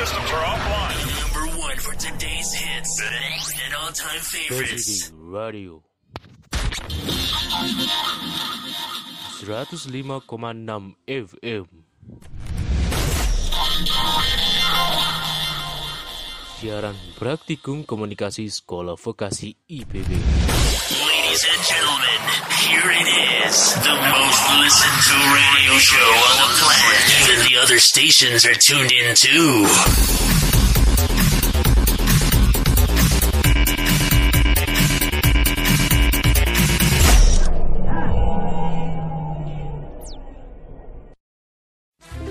[0.00, 0.96] systems are offline.
[1.20, 5.12] Number one for today's hits and all-time favorites.
[5.12, 5.82] Radio
[9.44, 11.66] 105,6 FM
[16.60, 20.10] Siaran Praktikum Komunikasi Sekolah Vokasi IPB
[21.04, 21.89] Ladies and gentlemen,
[22.70, 23.08] here it
[23.46, 23.74] is.
[23.74, 27.02] The most listened to radio show on the planet.
[27.22, 29.66] Even the other stations are tuned in too.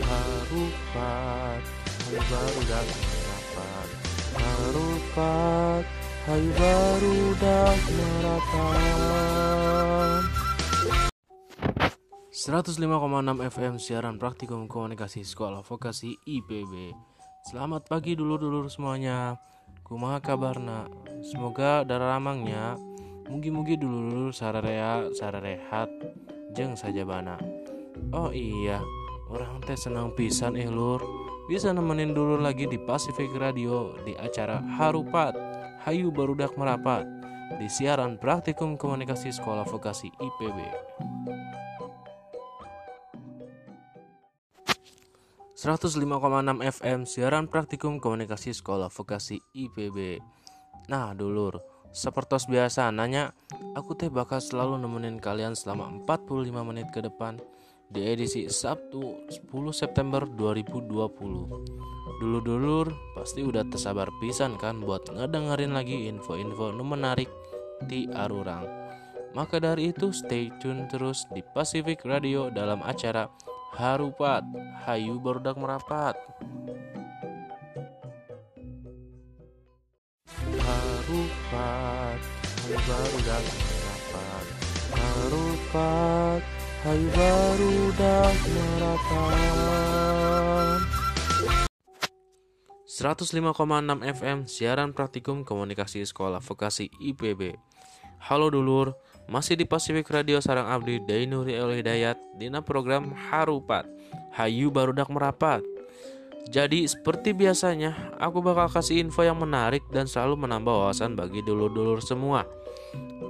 [0.09, 1.63] Harupat
[2.29, 3.89] baru merapat
[4.39, 5.98] Harupat
[6.29, 8.77] Hayu baru dah merapat
[12.29, 16.93] 105,6 FM siaran praktikum komunikasi sekolah vokasi IPB
[17.49, 19.41] Selamat pagi dulur-dulur semuanya.
[19.81, 20.85] Kumaha kabarna?
[21.25, 22.77] Semoga darah ramangnya.
[23.25, 25.89] Mugi-mugi dulur-dulur sararea sararehat
[26.53, 27.41] Jeng saja bana
[28.13, 28.77] Oh iya
[29.33, 31.01] Orang teh senang pisan eh lur.
[31.49, 35.48] Bisa nemenin dulu lagi di Pacific Radio Di acara Harupat
[35.89, 37.01] Hayu Barudak Merapat
[37.57, 40.61] Di siaran Praktikum Komunikasi Sekolah Vokasi IPB
[45.57, 46.07] 105,6
[46.61, 50.23] FM siaran praktikum komunikasi sekolah vokasi IPB.
[50.87, 51.59] Nah, dulur,
[51.91, 53.35] seperti biasa nanya,
[53.75, 57.43] aku teh bakal selalu nemenin kalian selama 45 menit ke depan
[57.89, 62.21] di edisi Sabtu 10 September 2020.
[62.21, 67.25] Dulur-dulur pasti udah tersabar pisan kan buat ngedengerin lagi info-info menarik
[67.89, 68.69] di Arurang.
[69.33, 73.25] Maka dari itu stay tune terus di Pacific Radio dalam acara
[73.73, 74.45] Harupat
[74.85, 76.13] Hayu Barudak Merapat.
[80.61, 82.21] Harupat
[82.69, 84.45] Hayu Barudak Merapat.
[84.89, 90.79] Harupat Hayu Barudak Merapat.
[92.87, 93.35] 105,6
[93.99, 97.59] FM siaran praktikum komunikasi sekolah vokasi IPB.
[98.23, 98.95] Halo dulur,
[99.27, 103.83] masih di Pacific Radio Sarang Abdi Dainuri El Hidayat Dina program Harupat
[104.39, 105.63] Hayu Barudak Merapat
[106.51, 112.03] Jadi seperti biasanya aku bakal kasih info yang menarik dan selalu menambah wawasan bagi dulur-dulur
[112.03, 112.43] semua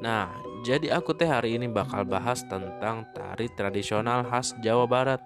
[0.02, 5.22] Nah jadi aku teh hari ini bakal bahas tentang tari tradisional khas Jawa Barat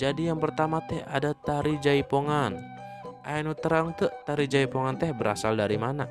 [0.00, 2.56] Jadi yang pertama teh ada tari Jaipongan
[3.26, 6.06] Anu terang tuh tari Jaipongan teh berasal dari mana?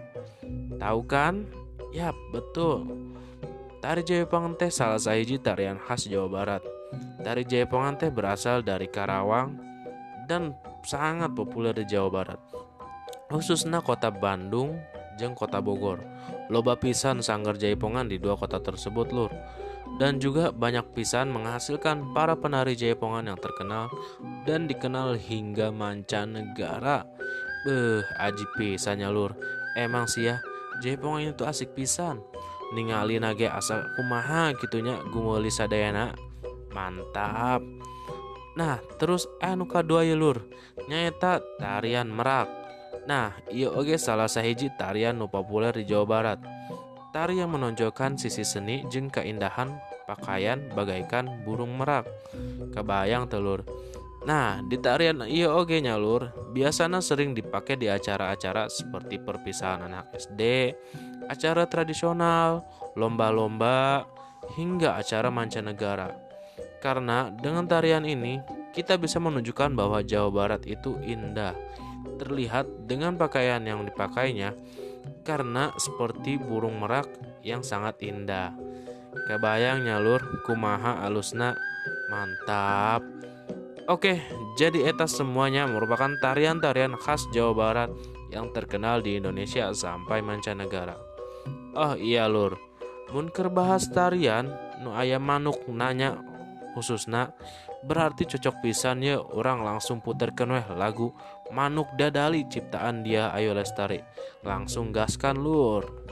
[0.75, 1.47] Tahu kan?
[1.95, 2.83] Yap, betul.
[3.79, 6.61] Tari Jaipongan teh salah sahiji tarian khas Jawa Barat.
[7.23, 9.55] Tari Jaipongan teh berasal dari Karawang
[10.27, 10.51] dan
[10.83, 12.39] sangat populer di Jawa Barat.
[13.31, 14.75] Khususnya kota Bandung
[15.19, 16.03] jeung kota Bogor.
[16.51, 19.31] Loba pisan sanggar Jaipongan di dua kota tersebut lur.
[19.95, 23.87] Dan juga banyak pisan menghasilkan para penari Jaipongan yang terkenal
[24.43, 27.05] dan dikenal hingga mancanegara.
[27.63, 29.33] Beh, aji pisannya lur.
[29.79, 30.41] Emang sih ya,
[30.83, 32.19] Jaipongan itu asik pisan
[32.73, 36.17] ningali nage asa kumaha gitunya gumuli sadayana
[36.73, 37.61] mantap
[38.55, 40.41] nah terus anu kadua ya lur
[40.89, 42.47] nyaeta tarian merak
[43.05, 46.39] nah iya oge salah sahiji tarian nu populer di Jawa Barat
[47.13, 49.77] tari yang menonjolkan sisi seni jeung keindahan
[50.09, 52.05] pakaian bagaikan burung merak
[52.73, 53.63] kebayang telur
[54.25, 60.73] Nah, di tarian iya oge nyalur, biasanya sering dipakai di acara-acara seperti perpisahan anak SD,
[61.29, 62.65] acara tradisional,
[62.97, 64.09] lomba-lomba,
[64.57, 66.09] hingga acara mancanegara.
[66.81, 68.41] Karena dengan tarian ini,
[68.73, 71.53] kita bisa menunjukkan bahwa Jawa Barat itu indah.
[72.21, 74.53] Terlihat dengan pakaian yang dipakainya,
[75.25, 77.09] karena seperti burung merak
[77.41, 78.53] yang sangat indah.
[79.27, 81.57] Kebayang nyalur, kumaha alusna,
[82.11, 83.01] mantap.
[83.85, 84.17] Oke,
[84.57, 87.89] jadi etas semuanya merupakan tarian-tarian khas Jawa Barat
[88.33, 90.97] yang terkenal di Indonesia sampai mancanegara.
[91.77, 92.57] Oh iya lur,
[93.13, 94.49] munker bahas tarian,
[94.81, 96.17] nu ayam manuk nanya
[96.75, 97.31] khususna
[97.87, 101.15] berarti cocok pisan ya orang langsung puterkan weh lagu
[101.53, 104.01] Manuk Dadali ciptaan dia Ayo Lestari.
[104.41, 106.04] Langsung gaskan lur.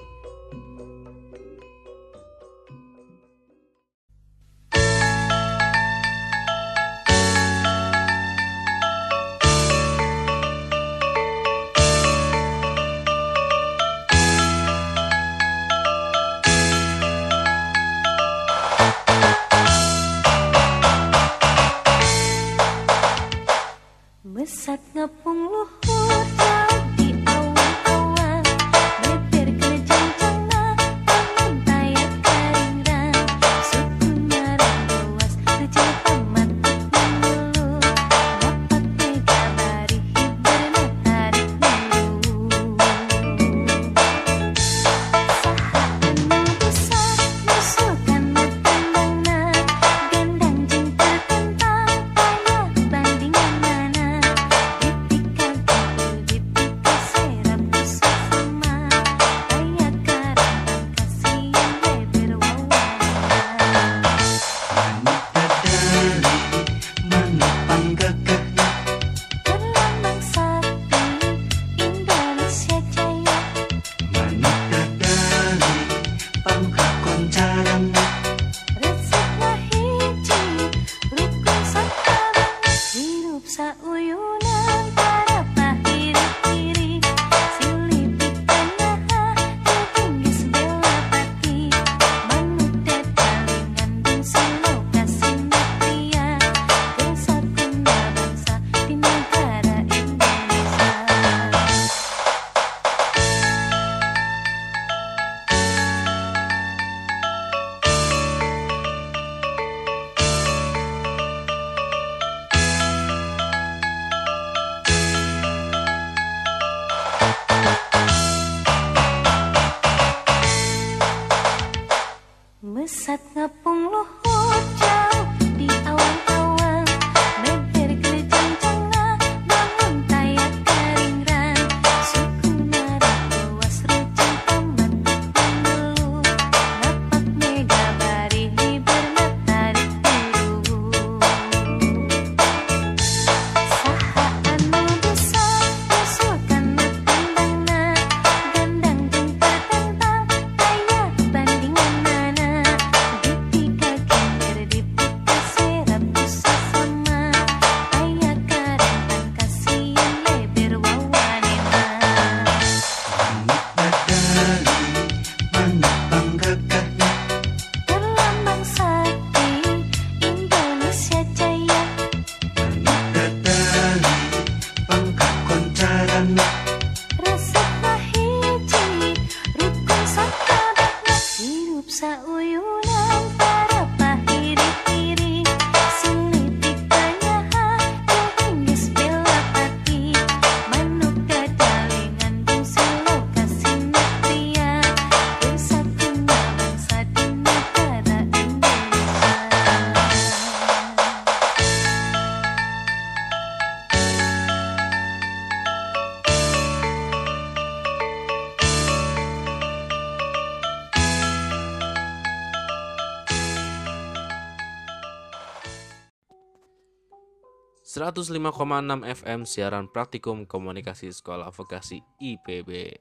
[217.93, 222.97] ...105,6 FM siaran praktikum komunikasi sekolah vokasi IPB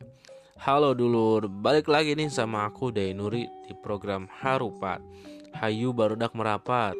[0.60, 5.00] Halo dulur, balik lagi nih sama aku Dainuri di program Harupat.
[5.56, 6.92] Hayu barudak merapat.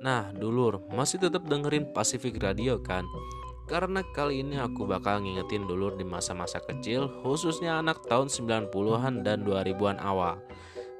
[0.00, 3.04] Nah dulur, masih tetap dengerin Pacific Radio kan?
[3.68, 9.44] Karena kali ini aku bakal ngingetin dulur di masa-masa kecil Khususnya anak tahun 90-an dan
[9.44, 10.40] 2000-an awal.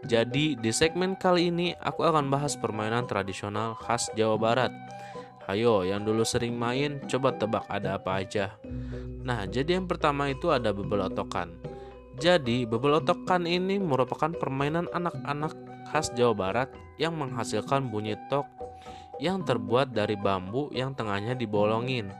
[0.04, 4.72] Jadi di segmen kali ini aku akan bahas permainan tradisional khas Jawa Barat
[5.48, 8.60] Ayo, yang dulu sering main, coba tebak ada apa aja.
[9.24, 11.56] Nah, jadi yang pertama itu ada bebelotokan.
[12.20, 15.56] Jadi, bebelotokan ini merupakan permainan anak-anak
[15.88, 16.68] khas Jawa Barat
[17.00, 18.44] yang menghasilkan bunyi tok
[19.18, 22.12] yang terbuat dari bambu yang tengahnya dibolongin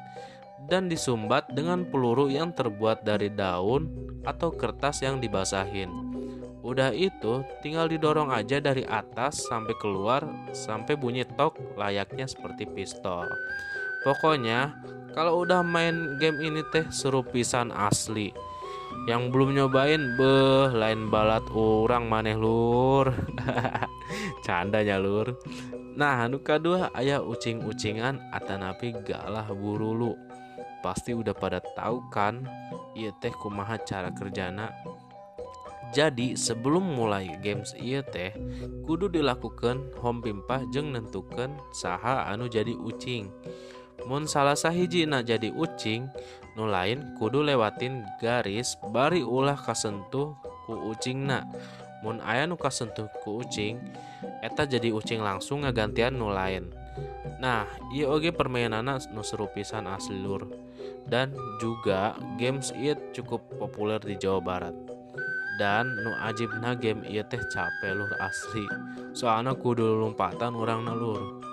[0.67, 3.87] dan disumbat dengan peluru yang terbuat dari daun
[4.27, 6.08] atau kertas yang dibasahin.
[6.67, 13.31] Udah itu, tinggal didorong aja dari atas sampai keluar sampai bunyi tok layaknya seperti pistol.
[14.03, 14.75] Pokoknya,
[15.15, 18.35] kalau udah main game ini teh seru pisan asli.
[19.07, 23.15] Yang belum nyobain, beh, lain balat orang maneh lur.
[24.45, 25.39] Candanya lur.
[25.99, 30.15] Nah, anu kedua ayah ucing-ucingan atanapi galah burulu.
[30.79, 32.47] Pasti udah pada tahu kan,
[32.95, 34.71] iya teh kumaha cara kerjana
[35.89, 38.37] jadi sebelum mulai games ieu teh
[38.85, 43.33] kudu dilakukan home pimpah jeung nentukan saha anu jadi ucing.
[44.05, 46.07] Mun salah sahiji na jadi ucing,
[46.55, 50.37] nu lain kudu lewatin garis bari ulah kasentuh
[50.69, 51.49] ku ucingna.
[52.05, 53.81] Mun aya nu kasentuh ku ucing,
[54.45, 56.69] eta jadi ucing langsung ngagantian nu lain.
[57.41, 57.67] Nah,
[57.97, 60.47] ieu oge permainanna nu seru pisan asli lur.
[61.09, 64.98] Dan juga games ieu cukup populer di Jawa Barat
[65.59, 68.65] dan nu ajibna game ieu teh capek lur asli.
[69.13, 71.49] Soalnya kudu lompatan orang lur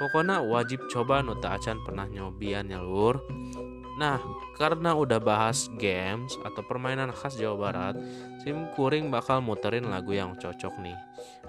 [0.00, 3.20] pokoknya wajib coba nu teu acan pernah nyobian ya lur
[4.00, 4.16] nah
[4.56, 7.94] karena udah bahas games atau permainan khas Jawa Barat
[8.40, 10.96] sim kuring bakal muterin lagu yang cocok nih.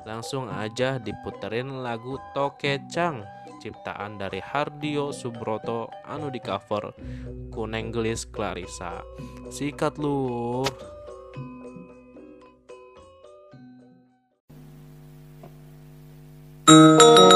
[0.03, 3.24] Langsung aja diputerin lagu Tokecang
[3.62, 6.91] ciptaan dari Hardio Subroto anu di cover
[7.53, 9.00] Kunenggelis Clarissa
[9.48, 10.68] sikat lur
[16.71, 17.30] Música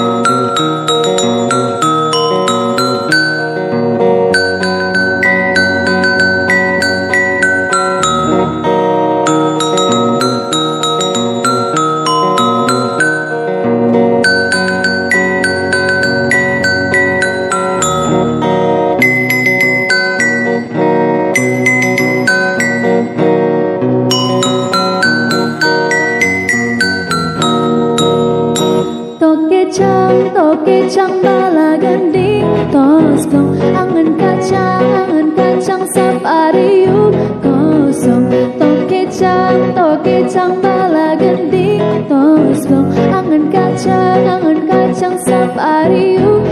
[29.65, 38.29] kecang to kecang bala gending toskong angin kacang angen kacang saparium kosong.
[38.62, 46.45] To kecang to kecang bala gending toskong angen kacang angen kacang saparium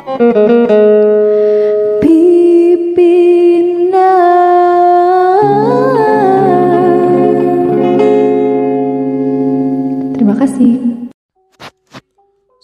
[0.00, 0.16] Terima
[10.40, 10.80] kasih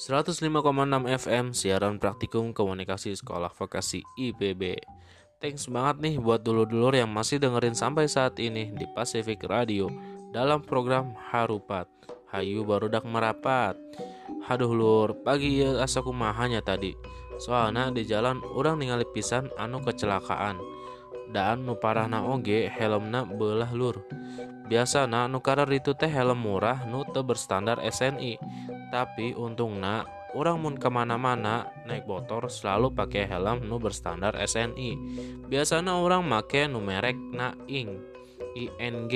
[0.01, 0.49] 105,6
[1.13, 4.81] FM siaran praktikum komunikasi sekolah vokasi IPB.
[5.37, 9.93] Thanks banget nih buat dulur-dulur yang masih dengerin sampai saat ini di Pacific Radio
[10.33, 11.85] dalam program Harupat.
[12.33, 13.77] Hayu barudak merapat.
[14.49, 16.97] Haduh lur, pagi ya asa kumahanya tadi.
[17.37, 20.59] Soalnya di jalan orang ningali pisan anu kecelakaan.
[21.27, 23.99] Dan nu parahna oge helmna belah lur.
[24.71, 28.39] Biasana nu karar itu teh helm murah nu teu berstandar SNI.
[28.95, 30.07] Tapi untungna
[30.39, 34.95] orang mun ke mana-mana naik motor selalu pakai helm nu berstandar SNI.
[35.51, 37.99] Biasana orang make nu merek na ing
[38.57, 39.13] ING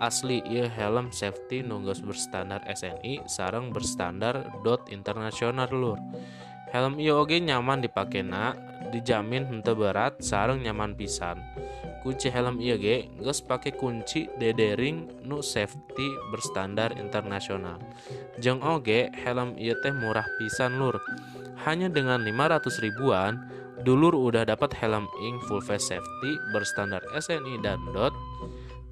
[0.00, 6.00] asli ieu helm safety nu geus berstandar SNI sareng berstandar dot internasional lur.
[6.70, 8.54] Helm ieu oge nyaman dipakena,
[8.94, 11.42] dijamin henteu berat sareng nyaman pisan.
[12.06, 17.82] Kunci helm ieu ge geus pake kunci dedering nu safety berstandar internasional.
[18.38, 21.02] Jeung oge helm teh murah pisan lur.
[21.66, 23.36] Hanya dengan 500 ribuan,
[23.82, 28.14] dulur udah dapat helm ing full face safety berstandar SNI dan DOT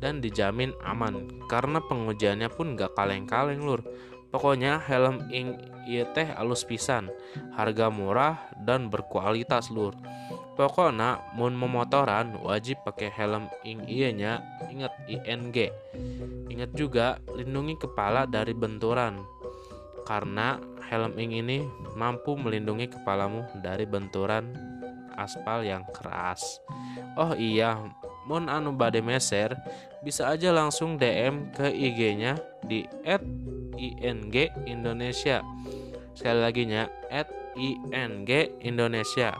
[0.02, 3.82] dan dijamin aman karena pengujiannya pun gak kaleng-kaleng lur.
[4.28, 5.56] Pokoknya helm ing
[5.88, 7.08] ieu teh alus pisan,
[7.56, 9.96] harga murah dan berkualitas lur.
[10.58, 15.54] Pokoknya mun memotoran wajib pakai helm ing ieu nya, ingat ING.
[16.52, 19.22] Ingat juga lindungi kepala dari benturan.
[20.04, 21.64] Karena helm ing ini
[21.96, 24.52] mampu melindungi kepalamu dari benturan
[25.18, 26.62] aspal yang keras.
[27.18, 27.74] Oh iya,
[28.28, 29.56] mun anu bade meser
[30.04, 34.30] bisa aja langsung DM ke IG-nya di @ing
[34.68, 35.40] Indonesia.
[36.12, 36.86] Sekali lagi nya
[37.56, 38.28] @ing
[38.62, 39.34] Indonesia.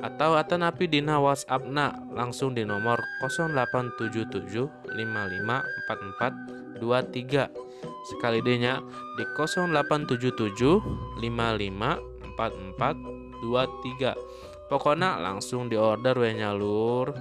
[0.00, 7.48] Atau atanapi dina WhatsApp na langsung di nomor 0877 5544 23.
[8.08, 8.80] Sekali D-nya
[9.20, 10.80] di 0877
[11.20, 12.96] 5544
[13.44, 14.16] 23.
[14.72, 17.12] Pokoknya langsung di order we nyalur.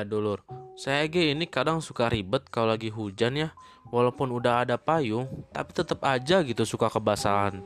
[0.00, 0.40] Iya dulur,
[0.80, 3.52] saya ge ini kadang suka ribet kalau lagi hujan ya.
[3.90, 7.58] Walaupun udah ada payung, tapi tetap aja gitu suka kebasahan.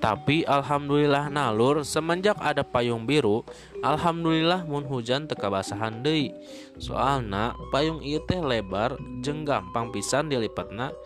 [0.00, 3.44] Tapi alhamdulillah nalur semenjak ada payung biru,
[3.84, 6.32] alhamdulillah mun hujan teka basahan deui.
[6.80, 10.96] Soalna payung ieu teh lebar jeung gampang pisan dilipatna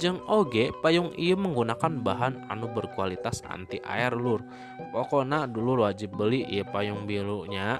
[0.00, 4.40] jeung oge payung ieu menggunakan bahan anu berkualitas anti air lur.
[4.88, 7.76] Pokona dulu wajib beli ieu payung birunya.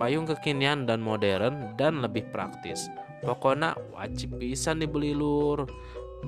[0.00, 2.90] Payung kekinian dan modern dan lebih praktis.
[3.22, 5.70] Pokona wajib pisan dibeli lur.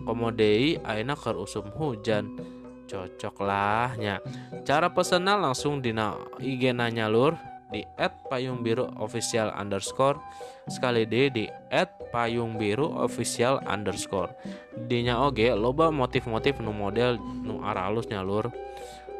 [0.06, 2.38] Komodei ayeuna keur usum hujan.
[2.86, 4.22] Cocok lah nya.
[4.62, 7.34] Cara pesennya langsung dina IG nanya lur
[7.72, 10.20] di at payung biru official underscore
[10.68, 14.36] sekali D di at payung biru official underscore.
[14.76, 18.52] Dinya oge loba motif-motif nu model nu aralus lur.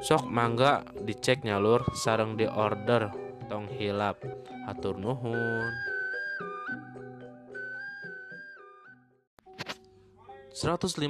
[0.05, 4.19] Sok mangga dicek lur sarang di order tong hilap.
[4.67, 5.71] Hatur nuhun.
[10.53, 11.03] 105,6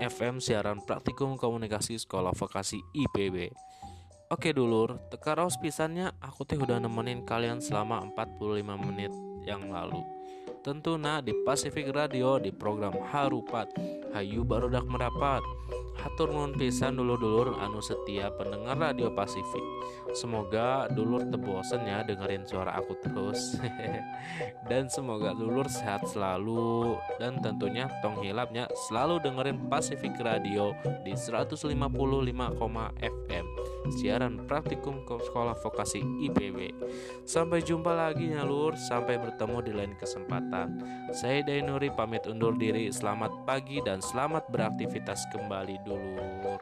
[0.00, 3.52] FM siaran praktikum komunikasi sekolah vokasi IPB
[4.32, 9.12] Oke dulur, teka raus pisannya aku teh udah nemenin kalian selama 45 menit
[9.44, 10.00] yang lalu.
[10.64, 13.68] Tentu nah di Pacific Radio di program Harupat.
[14.16, 15.44] Hayu barudak merapat
[15.98, 19.64] Hatur nuhun pisan dulur-dulur anu setia pendengar Radio Pasifik.
[20.16, 23.60] Semoga dulur tebosen ya dengerin suara aku terus.
[24.70, 30.72] Dan semoga dulur sehat selalu Dan tentunya tong hilapnya selalu dengerin Pacific Radio
[31.04, 31.60] di 155,5
[33.00, 33.46] FM
[33.90, 36.76] Siaran praktikum sekolah vokasi IPB
[37.26, 40.78] Sampai jumpa lagi ya lur Sampai bertemu di lain kesempatan.
[41.10, 42.90] Saya Dainuri pamit undur diri.
[42.94, 46.58] Selamat pagi dan selamat beraktivitas kembali dulur